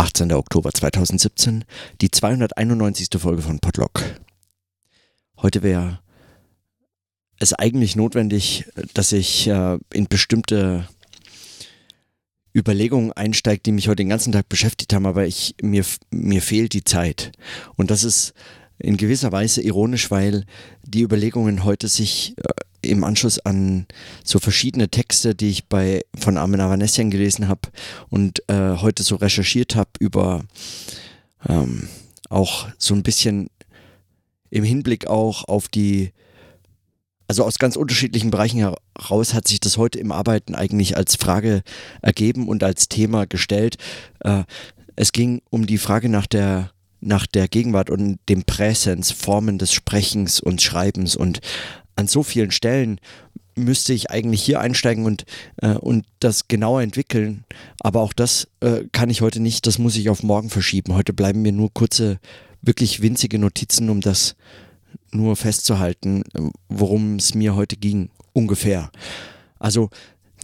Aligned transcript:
18. 0.00 0.32
Oktober 0.32 0.72
2017, 0.72 1.66
die 2.00 2.10
291. 2.10 3.10
Folge 3.18 3.42
von 3.42 3.58
Podlock. 3.58 4.02
Heute 5.36 5.62
wäre 5.62 6.00
es 7.38 7.52
eigentlich 7.52 7.96
notwendig, 7.96 8.64
dass 8.94 9.12
ich 9.12 9.46
äh, 9.46 9.76
in 9.92 10.06
bestimmte 10.08 10.88
Überlegungen 12.56 13.12
einsteige, 13.12 13.60
die 13.60 13.72
mich 13.72 13.88
heute 13.88 13.96
den 13.96 14.08
ganzen 14.08 14.32
Tag 14.32 14.48
beschäftigt 14.48 14.94
haben, 14.94 15.04
aber 15.04 15.26
ich, 15.26 15.54
mir, 15.60 15.84
mir 16.10 16.40
fehlt 16.40 16.72
die 16.72 16.84
Zeit. 16.84 17.32
Und 17.76 17.90
das 17.90 18.02
ist 18.02 18.32
in 18.78 18.96
gewisser 18.96 19.32
Weise 19.32 19.60
ironisch, 19.60 20.10
weil 20.10 20.46
die 20.82 21.02
Überlegungen 21.02 21.62
heute 21.64 21.88
sich 21.88 22.38
äh, 22.38 22.59
im 22.90 23.04
Anschluss 23.04 23.38
an 23.38 23.86
so 24.24 24.38
verschiedene 24.38 24.88
Texte, 24.88 25.34
die 25.34 25.48
ich 25.48 25.66
bei 25.66 26.02
von 26.18 26.36
Armin 26.36 26.60
Avanesian 26.60 27.10
gelesen 27.10 27.48
habe 27.48 27.68
und 28.08 28.42
äh, 28.48 28.76
heute 28.76 29.02
so 29.02 29.16
recherchiert 29.16 29.76
habe 29.76 29.90
über 29.98 30.44
ähm, 31.48 31.88
auch 32.28 32.68
so 32.78 32.94
ein 32.94 33.02
bisschen 33.02 33.48
im 34.50 34.64
Hinblick 34.64 35.06
auch 35.06 35.44
auf 35.44 35.68
die 35.68 36.12
also 37.28 37.44
aus 37.44 37.60
ganz 37.60 37.76
unterschiedlichen 37.76 38.32
Bereichen 38.32 38.58
heraus 38.58 39.34
hat 39.34 39.46
sich 39.46 39.60
das 39.60 39.76
heute 39.76 40.00
im 40.00 40.10
Arbeiten 40.10 40.56
eigentlich 40.56 40.96
als 40.96 41.14
Frage 41.14 41.62
ergeben 42.02 42.48
und 42.48 42.64
als 42.64 42.88
Thema 42.88 43.24
gestellt. 43.24 43.76
Äh, 44.18 44.42
es 44.96 45.12
ging 45.12 45.40
um 45.48 45.64
die 45.64 45.78
Frage 45.78 46.08
nach 46.08 46.26
der 46.26 46.72
nach 47.00 47.26
der 47.26 47.48
Gegenwart 47.48 47.88
und 47.88 48.18
dem 48.28 48.44
Präsens, 48.44 49.10
Formen 49.10 49.58
des 49.58 49.72
Sprechens 49.72 50.40
und 50.40 50.60
Schreibens 50.60 51.16
und 51.16 51.40
an 51.96 52.06
so 52.06 52.22
vielen 52.22 52.50
Stellen 52.50 53.00
müsste 53.56 53.92
ich 53.92 54.10
eigentlich 54.10 54.42
hier 54.42 54.60
einsteigen 54.60 55.04
und, 55.04 55.24
äh, 55.58 55.74
und 55.74 56.06
das 56.20 56.48
genauer 56.48 56.82
entwickeln. 56.82 57.44
Aber 57.80 58.00
auch 58.00 58.12
das 58.12 58.48
äh, 58.60 58.84
kann 58.92 59.10
ich 59.10 59.20
heute 59.20 59.40
nicht, 59.40 59.66
das 59.66 59.78
muss 59.78 59.96
ich 59.96 60.08
auf 60.08 60.22
morgen 60.22 60.50
verschieben. 60.50 60.94
Heute 60.94 61.12
bleiben 61.12 61.42
mir 61.42 61.52
nur 61.52 61.72
kurze, 61.72 62.18
wirklich 62.62 63.02
winzige 63.02 63.38
Notizen, 63.38 63.90
um 63.90 64.00
das 64.00 64.36
nur 65.12 65.36
festzuhalten, 65.36 66.22
worum 66.68 67.16
es 67.16 67.34
mir 67.34 67.54
heute 67.54 67.76
ging, 67.76 68.10
ungefähr. 68.32 68.90
Also 69.58 69.90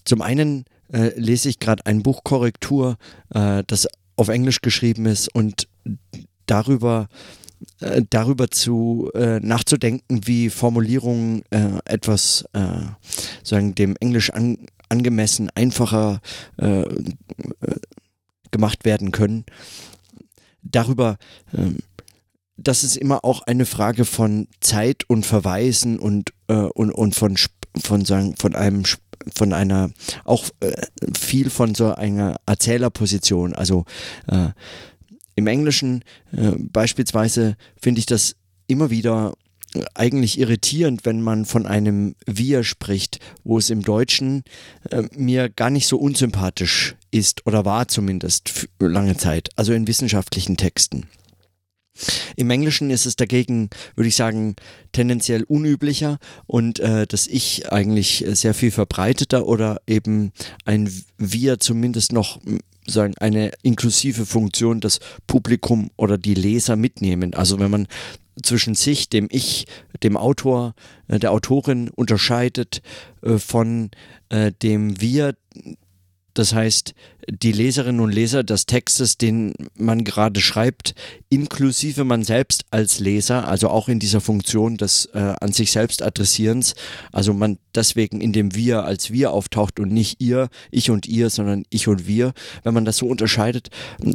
zum 0.05 0.23
einen 0.23 0.65
äh, 0.93 1.19
lese 1.19 1.49
ich 1.49 1.59
gerade 1.59 1.85
ein 1.87 2.03
Buchkorrektur, 2.03 2.97
äh, 3.35 3.63
das 3.67 3.87
auf 4.17 4.29
Englisch 4.29 4.61
geschrieben 4.61 5.07
ist 5.07 5.29
und 5.35 5.69
darüber 6.47 7.09
äh, 7.81 8.03
darüber 8.09 8.51
zu 8.51 9.11
äh, 9.15 9.41
nachzudenken, 9.41 10.27
wie 10.27 10.51
Formulierungen 10.51 11.43
äh, 11.51 11.79
etwas 11.85 12.45
äh, 12.53 12.87
sagen 13.43 13.75
dem 13.75 13.97
Englisch 14.01 14.31
an, 14.31 14.59
angemessen 14.89 15.51
einfacher 15.55 16.21
äh, 16.59 16.83
äh, 16.83 16.87
gemacht 18.51 18.85
werden 18.85 19.13
können. 19.13 19.45
Darüber 20.63 21.19
ähm, 21.57 21.79
das 22.59 22.85
ist 22.85 22.97
immer 22.97 23.23
auch 23.23 23.43
eine 23.43 23.67
Frage 23.67 24.07
von 24.07 24.49
Zeit 24.61 25.05
und 25.09 25.27
Verweisen 25.27 25.99
und, 25.99 26.33
und, 26.47 26.91
und 26.91 27.15
von, 27.15 27.37
von, 27.79 28.05
sagen, 28.07 28.35
von 28.35 28.55
einem 28.55 28.85
von 29.37 29.53
einer 29.53 29.91
auch 30.25 30.47
viel 31.15 31.51
von 31.51 31.75
so 31.75 31.95
einer 31.95 32.37
Erzählerposition. 32.47 33.55
Also 33.55 33.85
im 35.37 35.47
Englischen 35.47 36.03
äh, 36.33 36.53
beispielsweise 36.59 37.57
finde 37.81 38.01
ich 38.01 38.07
das 38.07 38.35
immer 38.67 38.91
wieder 38.91 39.35
äh, 39.75 39.85
eigentlich 39.95 40.41
irritierend, 40.41 41.05
wenn 41.05 41.21
man 41.23 41.45
von 41.45 41.67
einem 41.67 42.17
Wir 42.27 42.65
spricht, 42.65 43.21
wo 43.45 43.59
es 43.59 43.71
im 43.71 43.83
Deutschen 43.83 44.43
äh, 44.91 45.05
mir 45.15 45.49
gar 45.49 45.71
nicht 45.71 45.87
so 45.87 45.99
unsympathisch 45.99 46.97
ist 47.11 47.47
oder 47.47 47.65
war 47.65 47.87
zumindest 47.87 48.69
lange 48.81 49.17
Zeit, 49.17 49.51
also 49.57 49.73
in 49.73 49.87
wissenschaftlichen 49.87 50.57
Texten. 50.57 51.07
Im 52.37 52.51
Englischen 52.51 52.91
ist 52.91 53.07
es 53.07 53.17
dagegen, 53.17 53.71
würde 53.95 54.09
ich 54.09 54.17
sagen, 54.17 54.57
tendenziell 54.93 55.45
unüblicher 55.45 56.19
und 56.47 56.81
äh, 56.81 57.07
das 57.07 57.27
Ich 57.27 57.73
eigentlich 57.73 58.25
sehr 58.29 58.55
viel 58.55 58.71
verbreiteter 58.71 59.47
oder 59.47 59.81
eben 59.87 60.33
ein 60.65 60.91
Wir 61.19 61.59
zumindest 61.59 62.13
noch 62.13 62.41
sagen, 62.87 63.15
eine 63.19 63.53
inklusive 63.63 64.27
Funktion 64.27 64.81
das 64.81 65.01
Publikum 65.27 65.91
oder 65.97 66.19
die 66.19 66.35
Leser 66.35 66.77
mitnehmen. 66.77 67.35
Also 67.35 67.59
wenn 67.59 67.71
man 67.71 67.89
zwischen 68.43 68.75
sich, 68.75 69.09
dem 69.09 69.29
Ich, 69.31 69.67
dem 70.03 70.17
Autor, 70.17 70.75
äh, 71.09 71.19
der 71.19 71.33
Autorin 71.33 71.89
unterscheidet 71.89 72.83
äh, 73.23 73.39
von 73.39 73.91
äh, 74.29 74.53
dem 74.53 75.01
Wir, 75.01 75.35
das 76.35 76.53
heißt, 76.53 76.95
die 77.29 77.53
Leserinnen 77.53 78.01
und 78.01 78.13
Leser 78.13 78.45
des 78.45 78.67
Textes, 78.67 79.19
den 79.19 79.55
man 79.77 80.05
gerade 80.05 80.41
schreibt, 80.41 80.95
inklusive 81.29 82.05
man 82.05 82.23
selbst 82.23 82.65
als 82.71 83.01
Leser, 83.01 83.49
also 83.49 83.69
auch 83.69 83.89
in 83.89 83.99
dieser 83.99 84.21
Funktion 84.21 84.77
des 84.77 85.07
äh, 85.07 85.35
an 85.41 85.53
sich 85.53 85.73
selbst 85.73 86.03
Adressierens, 86.03 86.75
also 87.13 87.35
man 87.35 87.59
deswegen 87.75 88.21
in 88.21 88.33
dem 88.33 88.55
Wir 88.55 88.85
als 88.85 89.11
Wir 89.11 89.33
auftaucht 89.33 89.81
und 89.81 89.93
nicht 89.93 90.21
ihr, 90.21 90.49
ich 90.71 90.91
und 90.91 91.07
ihr, 91.07 91.31
sondern 91.31 91.65
ich 91.71 91.89
und 91.89 92.07
wir, 92.07 92.33
wenn 92.63 92.75
man 92.75 92.85
das 92.85 92.99
so 92.99 93.07
unterscheidet, 93.07 93.69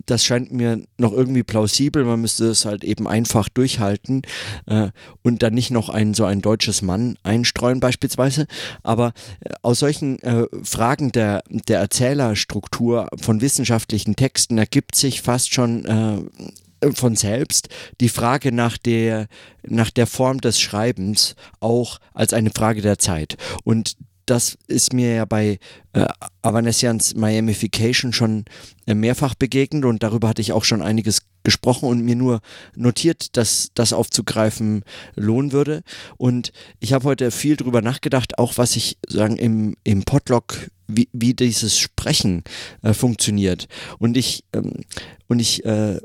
das 0.06 0.24
scheint 0.24 0.52
mir 0.52 0.82
noch 0.98 1.12
irgendwie 1.12 1.44
plausibel, 1.44 2.04
man 2.06 2.22
müsste 2.22 2.48
es 2.48 2.66
halt 2.66 2.84
eben 2.84 3.08
einfach 3.08 3.50
durchhalten 3.50 4.22
äh, 4.68 4.90
und 5.22 5.44
dann 5.44 5.54
nicht 5.54 5.72
noch 5.72 5.90
ein 5.90 6.14
so 6.14 6.26
ein 6.26 6.42
deutsches 6.42 6.82
Mann 6.82 7.18
einstreuen 7.24 7.80
beispielsweise, 7.80 8.48
aber 8.84 9.14
äh, 9.42 9.54
aus 9.62 9.80
solchen 9.80 10.20
äh, 10.20 10.46
Fragen 10.64 11.12
der, 11.12 11.44
der 11.50 11.80
Erzählerstruktur 11.80 13.01
von 13.20 13.42
wissenschaftlichen 13.42 14.16
Texten 14.16 14.58
ergibt 14.58 14.96
sich 14.96 15.22
fast 15.22 15.54
schon 15.54 15.86
äh, 15.86 16.92
von 16.94 17.16
selbst 17.16 17.70
die 18.00 18.10
Frage 18.10 18.52
nach 18.52 18.78
der, 18.78 19.28
nach 19.64 19.92
der 19.92 20.08
Form 20.08 20.42
des 20.42 20.60
Schreibens 20.60 21.36
auch 21.60 22.00
als 22.14 22.34
eine 22.34 22.50
Frage 22.50 22.82
der 22.82 22.98
Zeit. 22.98 23.38
Und 23.64 23.98
das 24.26 24.58
ist 24.68 24.94
mir 24.94 25.14
ja 25.14 25.26
bei 25.26 25.60
äh, 25.94 26.08
Avanesians 26.42 27.16
Miamification 27.16 28.14
schon 28.14 28.46
äh, 28.86 28.94
mehrfach 28.94 29.36
begegnet 29.36 29.86
und 29.86 30.04
darüber 30.04 30.30
hatte 30.30 30.42
ich 30.42 30.54
auch 30.54 30.64
schon 30.64 30.82
einiges 30.82 31.24
gesprochen 31.44 31.88
und 31.90 32.02
mir 32.02 32.16
nur 32.16 32.42
notiert, 32.76 33.38
dass 33.38 33.72
das 33.74 33.94
aufzugreifen 33.94 34.84
lohnen 35.16 35.52
würde. 35.52 35.82
Und 36.18 36.52
ich 36.80 36.94
habe 36.94 37.06
heute 37.06 37.32
viel 37.32 37.56
darüber 37.56 37.82
nachgedacht, 37.82 38.38
auch 38.38 38.58
was 38.58 38.76
ich 38.76 38.98
sagen 39.08 39.38
im, 39.38 39.76
im 39.84 40.04
Podlog, 40.04 40.70
wie, 40.88 41.10
wie 41.14 41.34
dieses 41.34 41.78
Sprechen 41.78 42.44
äh, 42.82 42.94
funktioniert. 42.94 43.68
Und 44.00 44.18
ich, 44.18 44.44
ähm, 44.54 44.82
und 45.28 45.40
ich, 45.40 45.66
äh, 45.66 46.00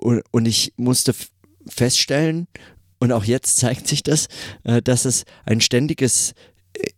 und, 0.00 0.22
und 0.30 0.46
ich 0.46 0.72
musste 0.76 1.14
feststellen, 1.66 2.46
und 3.00 3.12
auch 3.12 3.24
jetzt 3.24 3.56
zeigt 3.58 3.88
sich 3.88 4.02
das, 4.02 4.28
äh, 4.64 4.80
dass 4.80 5.04
es 5.04 5.24
ein 5.44 5.60
ständiges 5.60 6.34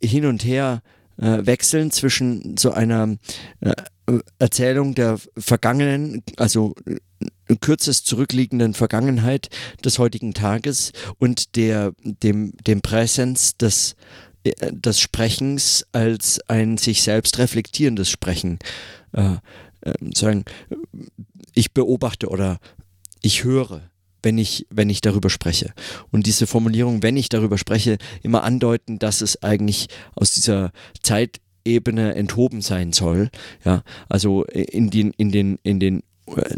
hin 0.03 0.27
und 0.27 0.45
her 0.45 0.83
äh, 1.17 1.47
wechseln 1.47 1.91
zwischen 1.91 2.57
so 2.57 2.73
einer 2.73 3.17
äh, 3.61 3.73
Erzählung 4.39 4.95
der 4.95 5.19
vergangenen, 5.37 6.23
also 6.37 6.75
äh, 6.87 6.97
kürzest 7.61 8.07
zurückliegenden 8.07 8.75
Vergangenheit 8.75 9.49
des 9.85 9.99
heutigen 9.99 10.35
Tages 10.35 10.93
und 11.19 11.57
der, 11.57 11.93
dem, 12.03 12.53
dem 12.67 12.81
Präsens 12.81 13.57
des, 13.57 13.97
äh, 14.45 14.53
des 14.73 15.01
Sprechens 15.01 15.87
als 15.93 16.41
ein 16.49 16.79
sich 16.79 17.03
selbst 17.03 17.39
reflektierendes 17.39 18.11
Sprechen. 18.11 18.59
Äh, 19.13 19.37
äh 19.83 19.95
sagen, 20.15 20.45
ich 21.55 21.73
beobachte 21.73 22.29
oder 22.29 22.59
ich 23.21 23.45
höre 23.45 23.83
wenn 24.23 24.39
ich, 24.39 24.67
wenn 24.71 24.91
ich 24.91 25.01
darüber 25.01 25.31
spreche. 25.31 25.73
Und 26.11 26.27
diese 26.27 26.47
Formulierung, 26.47 27.03
wenn 27.03 27.17
ich 27.17 27.29
darüber 27.29 27.59
spreche, 27.59 27.99
immer 28.23 28.45
andeuten, 28.45 28.99
dass 28.99 29.21
es 29.21 29.43
eigentlich 29.43 29.89
aus 30.15 30.33
dieser 30.33 30.73
Zeitebene 31.03 32.15
enthoben 32.15 32.63
sein 32.63 32.93
soll. 32.93 33.31
Ja, 33.65 33.83
also 34.09 34.45
in 34.45 34.91
den, 34.91 35.13
in 35.17 35.33
den, 35.33 35.59
in 35.63 35.81
den 35.81 36.03
äh, 36.27 36.57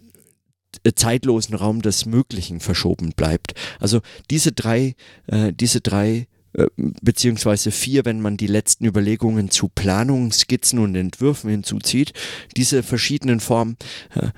zeitlosen 0.92 1.54
Raum 1.54 1.82
des 1.82 2.06
Möglichen 2.06 2.60
verschoben 2.60 3.12
bleibt. 3.12 3.54
Also 3.80 4.00
diese 4.30 4.52
drei, 4.52 4.94
äh, 5.26 5.52
diese 5.52 5.80
drei 5.80 6.26
äh, 6.54 6.66
beziehungsweise 6.76 7.70
vier, 7.70 8.04
wenn 8.04 8.20
man 8.20 8.36
die 8.36 8.46
letzten 8.46 8.84
Überlegungen 8.84 9.50
zu 9.50 9.68
Planungsskizzen 9.68 10.78
und 10.78 10.94
Entwürfen 10.94 11.50
hinzuzieht, 11.50 12.12
diese 12.56 12.82
verschiedenen 12.82 13.40
Formen 13.40 13.76
äh, 14.14 14.28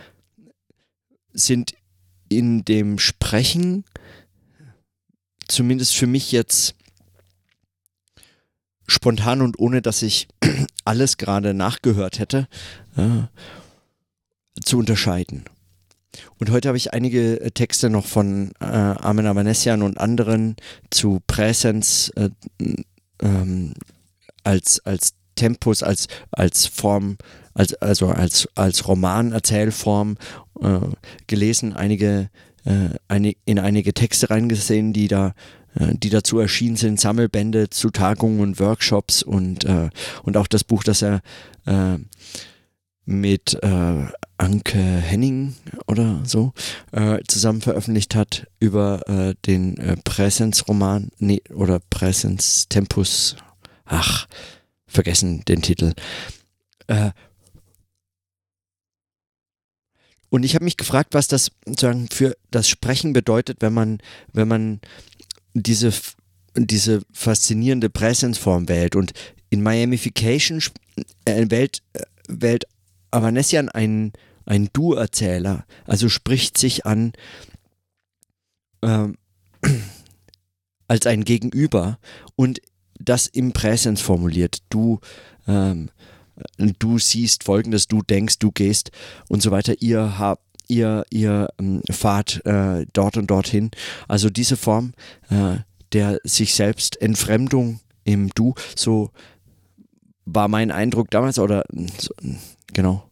sind 1.33 1.75
in 2.29 2.65
dem 2.65 2.99
Sprechen, 2.99 3.85
zumindest 5.47 5.95
für 5.95 6.07
mich 6.07 6.33
jetzt 6.33 6.75
spontan 8.87 9.43
und 9.43 9.59
ohne 9.59 9.83
dass 9.83 10.03
ich 10.03 10.29
alles 10.85 11.19
gerade 11.19 11.55
nachgehört 11.55 12.19
hätte, 12.19 12.49
äh, 12.97 13.25
zu 14.65 14.79
unterscheiden. 14.79 15.45
Und 16.39 16.51
heute 16.51 16.69
habe 16.69 16.77
ich 16.77 16.93
einige 16.93 17.41
äh, 17.41 17.51
Texte 17.51 17.89
noch 17.91 18.07
von 18.07 18.53
äh, 18.61 18.65
Armin 18.65 19.27
Avanesian 19.27 19.83
und 19.83 19.99
anderen 19.99 20.57
zu 20.91 21.21
Präsenz 21.27 22.13
äh, 22.17 22.31
ähm, 23.23 23.73
als, 24.45 24.81
als 24.85 25.15
Tempus, 25.35 25.83
als, 25.83 26.09
als 26.31 26.67
Form, 26.67 27.17
als, 27.55 27.75
also 27.75 28.09
als, 28.09 28.49
als 28.55 28.87
Roman-Erzählform 28.87 30.17
äh, 30.61 30.79
gelesen, 31.27 31.75
einige, 31.75 32.31
äh, 32.65 32.91
eine, 33.09 33.33
in 33.45 33.59
einige 33.59 33.95
Texte 33.95 34.31
reingesehen, 34.31 34.93
die 34.93 35.09
da 35.09 35.35
äh, 35.75 35.95
die 35.95 36.11
dazu 36.11 36.39
erschienen 36.39 36.77
sind, 36.77 37.01
Sammelbände 37.01 37.71
zu 37.71 37.91
Tagungen 37.91 38.41
und 38.41 38.61
Workshops 38.61 39.23
und, 39.23 39.67
und 40.23 40.37
auch 40.37 40.47
das 40.47 40.65
Buch, 40.65 40.85
das 40.85 41.03
er 41.03 41.21
mit 43.07 43.59
äh, 43.63 44.07
Anke 44.37 44.79
Henning 44.79 45.55
oder 45.87 46.21
so 46.25 46.53
äh, 46.93 47.19
zusammen 47.27 47.63
veröffentlicht 47.63 48.15
hat 48.15 48.47
über 48.61 49.09
äh, 49.09 49.35
den 49.47 49.79
äh, 49.79 49.97
Präsenzroman 50.05 51.11
nee, 51.19 51.41
oder 51.55 51.81
Präsenz 51.89 52.69
Tempus. 52.69 53.37
Ach, 53.85 54.27
vergessen 54.87 55.45
den 55.47 55.63
Titel. 55.63 55.95
Äh, 56.89 57.13
und 60.29 60.45
ich 60.45 60.55
habe 60.55 60.65
mich 60.65 60.77
gefragt, 60.77 61.15
was 61.15 61.29
das 61.29 61.53
sozusagen 61.65 62.09
für 62.09 62.37
das 62.51 62.69
Sprechen 62.69 63.13
bedeutet, 63.13 63.59
wenn 63.61 63.73
man, 63.73 63.99
wenn 64.33 64.49
man 64.49 64.81
diese, 65.55 65.93
diese 66.57 67.03
faszinierende 67.13 67.89
Präsenzform 67.89 68.69
wählt. 68.69 68.97
Und 68.97 69.13
in 69.49 69.63
Miamification 69.63 70.61
äh, 71.25 71.47
wählt, 71.49 71.83
äh, 71.93 72.03
wählt 72.29 72.65
Avanessian 73.11 73.69
einen, 73.69 74.13
einen 74.45 74.69
Du-Erzähler, 74.73 75.65
also 75.85 76.09
spricht 76.09 76.59
sich 76.59 76.87
an 76.87 77.13
ähm, 78.83 79.17
als 80.89 81.07
ein 81.07 81.25
Gegenüber 81.25 81.99
und 82.37 82.61
das 82.99 83.27
im 83.27 83.53
Präsens 83.53 84.01
formuliert. 84.01 84.59
Du, 84.71 85.01
ähm, 85.47 85.91
du 86.57 86.99
siehst 86.99 87.45
folgendes, 87.45 87.89
du 87.89 88.03
denkst, 88.03 88.39
du 88.39 88.51
gehst 88.53 88.91
und 89.29 89.43
so 89.43 89.51
weiter. 89.51 89.75
Ihr 89.81 90.19
habt 90.19 90.43
ihr, 90.69 91.05
ihr 91.11 91.49
ähm, 91.59 91.83
fahrt 91.91 92.45
äh, 92.45 92.87
dort 92.93 93.17
und 93.17 93.29
dorthin. 93.29 93.71
Also 94.09 94.31
diese 94.31 94.57
Form 94.57 94.95
äh, 95.31 95.59
der 95.93 96.21
sich 96.25 96.55
selbst 96.55 97.01
Entfremdung 97.01 97.81
im 98.05 98.31
Du, 98.35 98.55
so 98.75 99.11
war 100.27 100.49
mein 100.49 100.71
Eindruck 100.71 101.11
damals 101.11 101.39
oder 101.39 101.65
genau. 102.73 103.09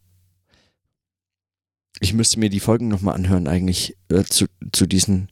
Ich 2.01 2.13
müsste 2.13 2.39
mir 2.39 2.49
die 2.49 2.59
Folgen 2.59 2.89
nochmal 2.89 3.15
anhören, 3.15 3.47
eigentlich 3.47 3.95
äh, 4.09 4.23
zu, 4.23 4.45
zu, 4.73 4.85
diesen, 4.85 5.29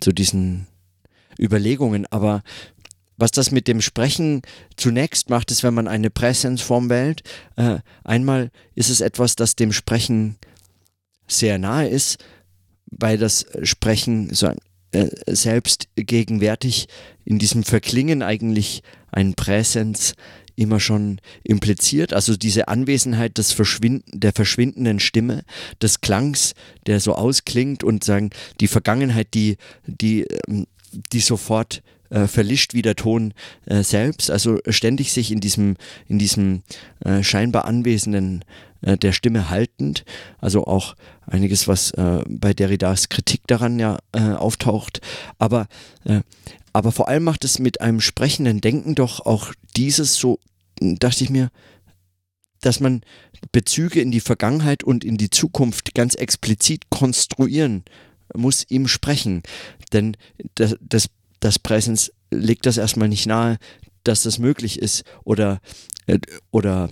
zu 0.00 0.12
diesen 0.12 0.66
Überlegungen. 1.38 2.06
Aber 2.06 2.42
was 3.18 3.30
das 3.30 3.50
mit 3.50 3.68
dem 3.68 3.82
Sprechen 3.82 4.40
zunächst 4.76 5.28
macht, 5.28 5.50
ist, 5.50 5.62
wenn 5.62 5.74
man 5.74 5.88
eine 5.88 6.08
Präsenzform 6.08 6.88
wählt, 6.88 7.22
äh, 7.56 7.78
einmal 8.02 8.50
ist 8.74 8.88
es 8.88 9.02
etwas, 9.02 9.36
das 9.36 9.56
dem 9.56 9.72
Sprechen 9.72 10.36
sehr 11.28 11.58
nahe 11.58 11.86
ist, 11.86 12.24
weil 12.86 13.18
das 13.18 13.44
Sprechen 13.62 14.32
so 14.32 14.52
äh, 14.92 15.08
selbst 15.26 15.88
gegenwärtig 15.96 16.88
in 17.24 17.38
diesem 17.38 17.62
Verklingen 17.62 18.22
eigentlich 18.22 18.82
ein 19.12 19.34
Präsens 19.34 20.14
immer 20.60 20.78
schon 20.78 21.20
impliziert, 21.42 22.12
also 22.12 22.36
diese 22.36 22.68
Anwesenheit 22.68 23.38
des 23.38 23.52
Verschwinden, 23.52 24.20
der 24.20 24.32
verschwindenden 24.32 25.00
Stimme, 25.00 25.42
des 25.80 26.02
Klangs, 26.02 26.54
der 26.86 27.00
so 27.00 27.14
ausklingt 27.14 27.82
und 27.82 28.04
sagen, 28.04 28.30
die 28.60 28.68
Vergangenheit, 28.68 29.28
die, 29.32 29.56
die, 29.86 30.26
ähm, 30.48 30.66
die 31.12 31.20
sofort 31.20 31.82
äh, 32.10 32.26
verlischt 32.26 32.74
wie 32.74 32.82
der 32.82 32.94
Ton 32.94 33.32
äh, 33.64 33.82
selbst, 33.82 34.30
also 34.30 34.58
ständig 34.68 35.12
sich 35.12 35.32
in 35.32 35.40
diesem, 35.40 35.76
in 36.08 36.18
diesem 36.18 36.62
äh, 37.04 37.22
scheinbar 37.22 37.64
anwesenden 37.64 38.44
äh, 38.82 38.98
der 38.98 39.12
Stimme 39.12 39.48
haltend, 39.48 40.04
also 40.40 40.66
auch 40.66 40.94
einiges, 41.26 41.68
was 41.68 41.92
äh, 41.92 42.22
bei 42.28 42.52
Derridas 42.52 43.08
Kritik 43.08 43.46
daran 43.46 43.78
ja 43.78 43.98
äh, 44.12 44.32
auftaucht, 44.32 45.00
aber 45.38 45.68
aber 46.72 46.92
vor 46.92 47.08
allem 47.08 47.24
macht 47.24 47.44
es 47.44 47.58
mit 47.58 47.80
einem 47.80 48.00
sprechenden 48.00 48.60
Denken 48.60 48.94
doch 48.94 49.26
auch 49.26 49.52
dieses 49.76 50.14
so 50.14 50.38
dachte 50.80 51.24
ich 51.24 51.30
mir, 51.30 51.50
dass 52.60 52.80
man 52.80 53.02
Bezüge 53.52 54.00
in 54.00 54.10
die 54.10 54.20
Vergangenheit 54.20 54.84
und 54.84 55.04
in 55.04 55.16
die 55.16 55.30
Zukunft 55.30 55.94
ganz 55.94 56.14
explizit 56.14 56.90
konstruieren 56.90 57.84
muss 58.34 58.62
im 58.64 58.86
Sprechen. 58.86 59.42
Denn 59.92 60.16
das, 60.54 60.76
das, 60.80 61.08
das 61.40 61.58
Präsens 61.58 62.12
legt 62.30 62.66
das 62.66 62.76
erstmal 62.76 63.08
nicht 63.08 63.26
nahe, 63.26 63.58
dass 64.04 64.22
das 64.22 64.38
möglich 64.38 64.78
ist 64.78 65.04
oder, 65.24 65.60
äh, 66.06 66.18
oder 66.50 66.90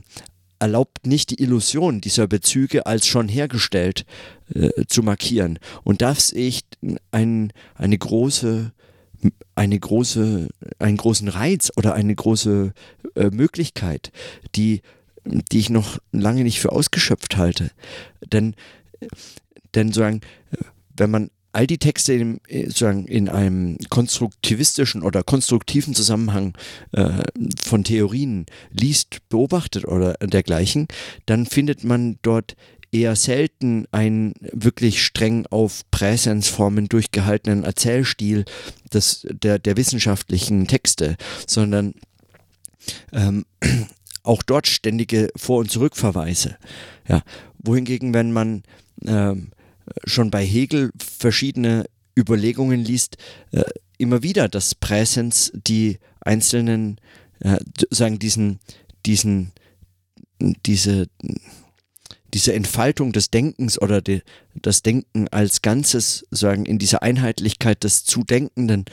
erlaubt 0.59 1.07
nicht 1.07 1.31
die 1.31 1.41
Illusion 1.43 2.01
dieser 2.01 2.27
Bezüge 2.27 2.87
als 2.87 3.07
schon 3.07 3.29
hergestellt 3.29 4.05
äh, 4.55 4.71
zu 4.87 5.03
markieren. 5.03 5.59
Und 5.85 6.03
das 6.03 6.29
sehe 6.29 6.49
ich 6.49 6.63
ein, 7.13 7.53
eine 7.75 7.99
große 7.99 8.73
eine 9.55 9.79
große, 9.79 10.49
einen 10.79 10.97
großen 10.97 11.29
Reiz 11.29 11.73
oder 11.77 11.95
eine 11.95 12.15
große 12.15 12.73
äh, 13.17 13.31
Möglichkeit, 13.31 14.13
die, 14.55 14.83
die 15.25 15.59
ich 15.59 15.71
noch 15.71 15.99
lange 16.13 16.45
nicht 16.45 16.61
für 16.61 16.73
ausgeschöpft 16.73 17.37
halte. 17.37 17.71
Denn, 18.33 18.55
denn 19.75 19.89
sozusagen, 19.89 20.21
wenn 20.97 21.11
man 21.11 21.31
all 21.53 21.67
die 21.67 21.79
Texte 21.79 22.13
in, 22.13 22.41
sozusagen 22.49 23.07
in 23.07 23.29
einem 23.29 23.79
konstruktivistischen 23.89 25.03
oder 25.03 25.23
konstruktiven 25.23 25.95
Zusammenhang 25.95 26.57
äh, 26.93 27.23
von 27.61 27.85
Theorien 27.85 28.47
liest, 28.71 29.29
beobachtet 29.29 29.87
oder 29.87 30.15
dergleichen, 30.15 30.87
dann 31.27 31.47
findet 31.47 31.85
man 31.85 32.19
dort 32.23 32.55
eher 32.93 33.17
selten 33.17 33.87
einen 33.93 34.35
wirklich 34.41 35.05
streng 35.05 35.47
auf 35.47 35.83
Präsensformen 35.91 36.89
durchgehaltenen 36.89 37.65
Erzählstil 37.65 38.45
des, 38.93 39.27
der, 39.31 39.59
der 39.59 39.77
wissenschaftlichen 39.77 40.67
Texte, 40.67 41.17
sondern 41.47 41.95
ähm, 43.13 43.45
auch 44.23 44.43
dort 44.43 44.67
ständige 44.67 45.31
Vor- 45.37 45.61
und 45.61 45.71
Zurückverweise. 45.71 46.57
Ja. 47.09 47.23
Wohingegen, 47.59 48.15
wenn 48.15 48.33
man 48.33 48.63
ähm, 49.05 49.51
schon 50.05 50.31
bei 50.31 50.45
Hegel 50.45 50.91
verschiedene 50.99 51.87
Überlegungen 52.17 52.81
liest, 52.81 53.17
äh, 53.53 53.65
immer 53.99 54.23
wieder 54.23 54.49
das 54.49 54.75
Präsens 54.75 55.53
die 55.55 55.99
einzelnen, 56.21 57.01
äh, 57.41 57.59
sagen 57.91 58.19
diesen, 58.19 58.61
diesen, 59.07 59.53
diese 60.41 61.09
diese 62.35 62.53
Entfaltung 62.53 63.13
des 63.13 63.31
Denkens 63.31 63.81
oder 63.81 64.01
die, 64.03 64.23
das 64.55 64.83
Denken 64.83 65.29
als 65.29 65.63
Ganzes, 65.63 66.27
sagen, 66.31 66.67
in 66.67 66.79
dieser 66.79 67.03
Einheitlichkeit 67.03 67.85
des 67.85 68.05
Zudenkenden, 68.05 68.85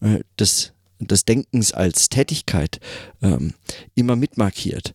äh, 0.00 0.20
des, 0.38 0.72
des 1.00 1.24
Denkens 1.24 1.72
als 1.72 2.08
Tätigkeit 2.08 2.80
ähm, 3.22 3.54
immer 3.94 4.16
mitmarkiert. 4.16 4.94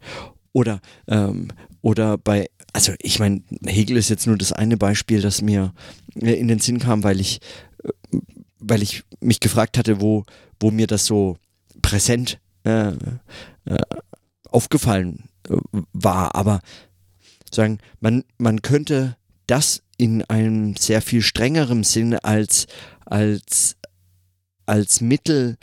Oder, 0.53 0.81
ähm, 1.07 1.49
oder 1.81 2.17
bei, 2.17 2.49
also 2.73 2.93
ich 2.99 3.19
meine, 3.19 3.43
Hegel 3.65 3.97
ist 3.97 4.09
jetzt 4.09 4.27
nur 4.27 4.37
das 4.37 4.53
eine 4.53 4.77
Beispiel, 4.77 5.21
das 5.21 5.41
mir 5.41 5.73
äh, 6.15 6.33
in 6.33 6.47
den 6.47 6.59
Sinn 6.59 6.79
kam, 6.79 7.03
weil 7.03 7.19
ich, 7.19 7.39
äh, 7.83 8.17
weil 8.59 8.81
ich 8.81 9.03
mich 9.19 9.39
gefragt 9.39 9.77
hatte, 9.77 10.01
wo, 10.01 10.23
wo 10.59 10.71
mir 10.71 10.87
das 10.87 11.05
so 11.05 11.37
präsent 11.81 12.39
äh, 12.63 12.91
äh, 13.65 13.77
aufgefallen 14.49 15.23
war. 15.93 16.35
Aber 16.35 16.61
sagen, 17.51 17.79
man, 17.99 18.23
man 18.37 18.61
könnte 18.61 19.17
das 19.47 19.83
in 19.97 20.23
einem 20.23 20.75
sehr 20.75 21.01
viel 21.01 21.21
strengerem 21.21 21.83
Sinne 21.83 22.23
als, 22.23 22.67
als, 23.05 23.75
als 24.65 25.01
Mittel 25.01 25.57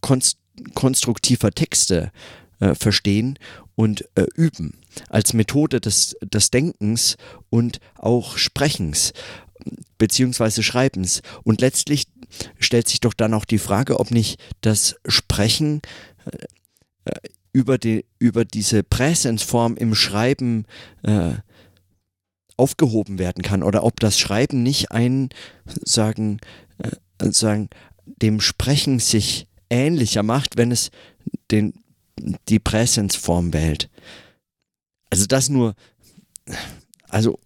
konst, 0.00 0.38
konstruktiver 0.74 1.50
Texte 1.50 2.12
äh, 2.60 2.74
verstehen 2.74 3.38
und 3.74 4.08
äh, 4.14 4.26
üben, 4.34 4.80
als 5.08 5.32
Methode 5.32 5.80
des, 5.80 6.16
des 6.22 6.50
Denkens 6.50 7.16
und 7.50 7.80
auch 7.96 8.38
Sprechens 8.38 9.12
beziehungsweise 9.98 10.62
Schreibens. 10.62 11.22
Und 11.42 11.60
letztlich 11.60 12.04
stellt 12.58 12.88
sich 12.88 13.00
doch 13.00 13.14
dann 13.14 13.34
auch 13.34 13.44
die 13.44 13.58
Frage, 13.58 14.00
ob 14.00 14.10
nicht 14.10 14.40
das 14.60 14.96
Sprechen 15.06 15.80
äh, 16.26 17.10
äh 17.10 17.28
über, 17.54 17.78
die, 17.78 18.04
über 18.18 18.44
diese 18.44 18.82
Präsensform 18.82 19.76
im 19.76 19.94
Schreiben 19.94 20.66
äh, 21.04 21.34
aufgehoben 22.56 23.18
werden 23.18 23.42
kann 23.42 23.62
oder 23.62 23.84
ob 23.84 24.00
das 24.00 24.18
Schreiben 24.18 24.62
nicht 24.62 24.90
ein, 24.90 25.30
sagen, 25.64 26.40
äh, 26.78 27.30
sagen, 27.30 27.70
dem 28.04 28.40
Sprechen 28.40 28.98
sich 28.98 29.46
ähnlicher 29.70 30.22
macht, 30.22 30.56
wenn 30.56 30.72
es 30.72 30.90
den, 31.50 31.74
die 32.48 32.58
Präsensform 32.58 33.52
wählt. 33.52 33.88
Also 35.10 35.26
das 35.26 35.48
nur, 35.48 35.74
also 37.08 37.38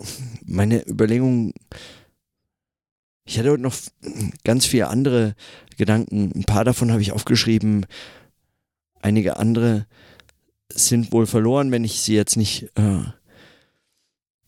meine 0.43 0.89
Überlegung, 0.89 1.53
ich 3.27 3.39
hatte 3.39 3.59
noch 3.59 3.77
ganz 4.45 4.65
viele 4.65 4.89
andere 4.89 5.35
Gedanken, 5.77 6.33
ein 6.35 6.45
paar 6.45 6.65
davon 6.65 6.91
habe 6.91 7.03
ich 7.03 7.13
aufgeschrieben, 7.13 7.85
einige 9.01 9.37
andere 9.37 9.87
sind 10.73 11.13
wohl 11.13 11.27
verloren, 11.27 11.71
wenn 11.71 11.85
ich 11.85 12.01
sie 12.01 12.15
jetzt 12.15 12.37
nicht 12.37 12.71
äh, 12.77 13.03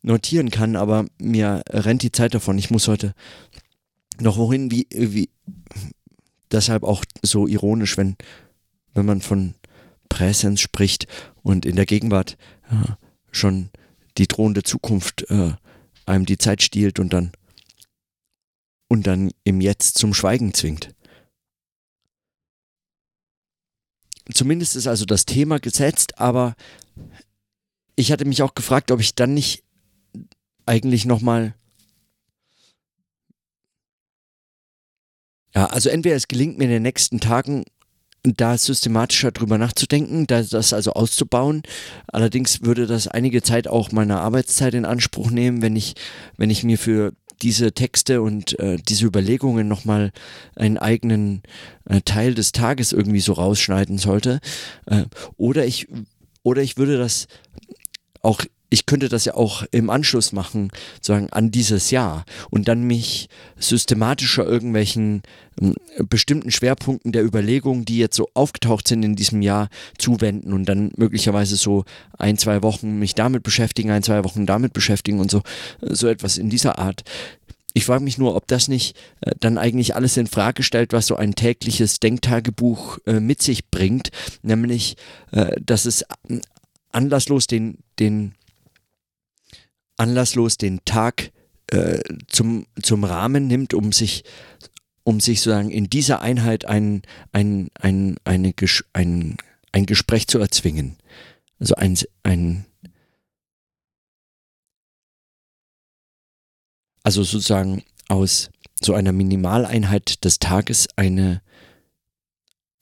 notieren 0.02 0.50
kann, 0.50 0.76
aber 0.76 1.06
mir 1.18 1.62
rennt 1.68 2.02
die 2.02 2.12
Zeit 2.12 2.34
davon. 2.34 2.58
Ich 2.58 2.70
muss 2.70 2.88
heute 2.88 3.14
noch 4.20 4.36
wohin, 4.36 4.70
wie, 4.70 4.86
wie 4.90 5.30
deshalb 6.50 6.82
auch 6.82 7.04
so 7.22 7.46
ironisch, 7.46 7.96
wenn, 7.96 8.16
wenn 8.94 9.06
man 9.06 9.20
von 9.20 9.54
Präsenz 10.08 10.60
spricht 10.60 11.06
und 11.42 11.64
in 11.64 11.76
der 11.76 11.86
Gegenwart 11.86 12.36
ja, 12.70 12.98
schon 13.30 13.70
die 14.18 14.26
drohende 14.26 14.62
Zukunft 14.62 15.30
äh, 15.30 15.52
einem 16.06 16.26
die 16.26 16.38
Zeit 16.38 16.62
stiehlt 16.62 16.98
und 16.98 17.12
dann 17.12 17.32
und 18.88 19.06
dann 19.06 19.30
im 19.44 19.60
Jetzt 19.60 19.98
zum 19.98 20.12
Schweigen 20.12 20.52
zwingt. 20.52 20.92
Zumindest 24.32 24.76
ist 24.76 24.86
also 24.86 25.04
das 25.04 25.26
Thema 25.26 25.58
gesetzt, 25.60 26.18
aber 26.18 26.54
ich 27.96 28.12
hatte 28.12 28.24
mich 28.24 28.42
auch 28.42 28.54
gefragt, 28.54 28.90
ob 28.90 29.00
ich 29.00 29.14
dann 29.14 29.34
nicht 29.34 29.64
eigentlich 30.66 31.04
nochmal. 31.06 31.54
Ja, 35.54 35.66
also 35.66 35.90
entweder 35.90 36.16
es 36.16 36.28
gelingt 36.28 36.58
mir 36.58 36.64
in 36.64 36.70
den 36.70 36.82
nächsten 36.82 37.20
Tagen 37.20 37.64
da 38.22 38.56
systematischer 38.56 39.32
drüber 39.32 39.58
nachzudenken, 39.58 40.26
da, 40.26 40.42
das 40.42 40.72
also 40.72 40.92
auszubauen. 40.92 41.62
Allerdings 42.06 42.62
würde 42.62 42.86
das 42.86 43.08
einige 43.08 43.42
Zeit 43.42 43.66
auch 43.66 43.92
meiner 43.92 44.20
Arbeitszeit 44.20 44.74
in 44.74 44.84
Anspruch 44.84 45.30
nehmen, 45.30 45.62
wenn 45.62 45.76
ich, 45.76 45.94
wenn 46.36 46.50
ich 46.50 46.62
mir 46.62 46.78
für 46.78 47.12
diese 47.42 47.72
Texte 47.72 48.22
und 48.22 48.58
äh, 48.58 48.76
diese 48.76 49.06
Überlegungen 49.06 49.68
nochmal 49.68 50.12
einen 50.56 50.78
eigenen 50.78 51.42
äh, 51.86 52.00
Teil 52.02 52.34
des 52.34 52.52
Tages 52.52 52.92
irgendwie 52.92 53.20
so 53.20 53.32
rausschneiden 53.32 53.98
sollte. 53.98 54.40
Äh, 54.86 55.04
oder 55.36 55.66
ich 55.66 55.88
oder 56.42 56.62
ich 56.62 56.76
würde 56.76 56.98
das 56.98 57.26
auch 58.22 58.42
ich 58.70 58.86
könnte 58.86 59.08
das 59.08 59.24
ja 59.24 59.34
auch 59.34 59.64
im 59.72 59.90
Anschluss 59.90 60.32
machen, 60.32 60.70
sagen, 61.02 61.28
an 61.30 61.50
dieses 61.50 61.90
Jahr 61.90 62.24
und 62.50 62.68
dann 62.68 62.84
mich 62.84 63.28
systematischer 63.58 64.46
irgendwelchen 64.46 65.22
äh, 65.60 65.72
bestimmten 66.08 66.52
Schwerpunkten 66.52 67.10
der 67.12 67.24
Überlegungen, 67.24 67.84
die 67.84 67.98
jetzt 67.98 68.16
so 68.16 68.28
aufgetaucht 68.34 68.86
sind 68.86 69.02
in 69.02 69.16
diesem 69.16 69.42
Jahr, 69.42 69.68
zuwenden 69.98 70.52
und 70.52 70.66
dann 70.66 70.92
möglicherweise 70.96 71.56
so 71.56 71.84
ein, 72.16 72.38
zwei 72.38 72.62
Wochen 72.62 72.98
mich 73.00 73.14
damit 73.16 73.42
beschäftigen, 73.42 73.90
ein, 73.90 74.04
zwei 74.04 74.24
Wochen 74.24 74.46
damit 74.46 74.72
beschäftigen 74.72 75.18
und 75.18 75.30
so, 75.30 75.42
so 75.80 76.06
etwas 76.06 76.38
in 76.38 76.48
dieser 76.48 76.78
Art. 76.78 77.02
Ich 77.72 77.84
frage 77.84 78.02
mich 78.02 78.18
nur, 78.18 78.34
ob 78.34 78.46
das 78.46 78.68
nicht 78.68 78.96
äh, 79.20 79.32
dann 79.40 79.58
eigentlich 79.58 79.96
alles 79.96 80.16
in 80.16 80.26
Frage 80.26 80.62
stellt, 80.62 80.92
was 80.92 81.06
so 81.06 81.16
ein 81.16 81.34
tägliches 81.34 81.98
Denktagebuch 81.98 82.98
äh, 83.06 83.20
mit 83.20 83.42
sich 83.42 83.68
bringt, 83.68 84.10
nämlich, 84.42 84.96
äh, 85.32 85.60
dass 85.60 85.86
es 85.86 86.04
anlasslos 86.92 87.46
den, 87.46 87.78
den 87.98 88.34
anlasslos 90.00 90.56
den 90.56 90.84
Tag 90.84 91.30
äh, 91.68 92.00
zum, 92.26 92.66
zum 92.82 93.04
Rahmen 93.04 93.46
nimmt, 93.46 93.74
um 93.74 93.92
sich, 93.92 94.24
um 95.04 95.20
sich 95.20 95.40
sozusagen 95.40 95.70
in 95.70 95.90
dieser 95.90 96.22
Einheit 96.22 96.64
ein, 96.64 97.02
ein, 97.32 97.68
ein, 97.78 98.16
eine, 98.24 98.54
ein, 98.94 99.36
ein 99.72 99.86
Gespräch 99.86 100.26
zu 100.26 100.38
erzwingen. 100.38 100.96
Also 101.58 101.74
ein, 101.74 101.98
ein 102.22 102.64
also 107.02 107.22
sozusagen 107.22 107.84
aus 108.08 108.50
so 108.82 108.94
einer 108.94 109.12
Minimaleinheit 109.12 110.24
des 110.24 110.38
Tages 110.38 110.88
eine, 110.96 111.42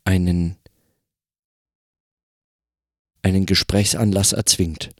einen, 0.05 0.57
einen 3.23 3.45
Gesprächsanlass 3.45 4.33
erzwingt 4.33 4.91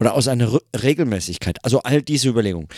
oder 0.00 0.14
aus 0.14 0.28
einer 0.28 0.52
R 0.52 0.60
Regelmäßigkeit. 0.82 1.64
Also 1.64 1.82
all 1.82 2.02
diese 2.02 2.28
Überlegungen. 2.28 2.68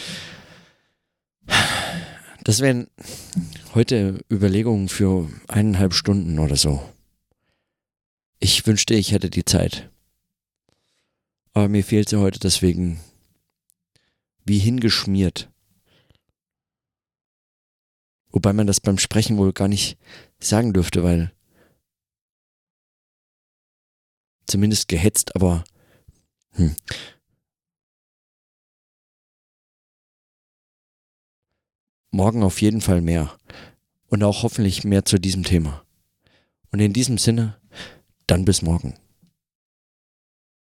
Das 2.45 2.61
wären 2.61 2.89
heute 3.75 4.25
Überlegungen 4.31 4.89
für 4.89 5.29
eineinhalb 5.49 5.95
Stunden 5.95 6.39
oder 6.39 6.57
so. 6.57 6.83
Ich 8.39 8.67
wünschte, 8.67 8.95
ich 8.95 9.13
hätte 9.13 9.29
die 9.29 9.45
Zeit. 9.45 9.91
Aber 11.53 11.69
mir 11.69 11.85
fehlt 11.85 12.09
sie 12.09 12.19
heute 12.19 12.39
deswegen 12.39 13.01
wie 14.45 14.59
hingeschmiert. 14.59 15.51
Wobei 18.31 18.53
man 18.53 18.67
das 18.67 18.81
beim 18.81 18.99
Sprechen 18.99 19.37
wohl 19.37 19.53
gar 19.53 19.69
nicht 19.69 19.99
sagen 20.39 20.73
dürfte, 20.73 21.03
weil 21.03 21.33
zumindest 24.47 24.89
gehetzt, 24.89 25.37
aber 25.37 25.65
hm. 26.53 26.75
Morgen 32.13 32.43
auf 32.43 32.61
jeden 32.61 32.81
Fall 32.81 33.01
mehr. 33.01 33.37
Und 34.09 34.25
auch 34.25 34.43
hoffentlich 34.43 34.83
mehr 34.83 35.05
zu 35.05 35.19
diesem 35.19 35.45
Thema. 35.45 35.85
Und 36.73 36.81
in 36.81 36.93
diesem 36.93 37.19
Sinne, 37.19 37.61
dann 38.27 38.45
bis 38.45 38.63
morgen. 38.63 38.95